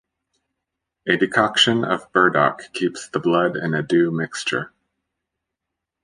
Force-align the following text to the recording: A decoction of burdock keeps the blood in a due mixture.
A 1.07 1.15
decoction 1.15 1.83
of 1.85 2.11
burdock 2.11 2.73
keeps 2.73 3.07
the 3.07 3.19
blood 3.19 3.55
in 3.55 3.75
a 3.75 3.83
due 3.83 4.09
mixture. 4.09 4.71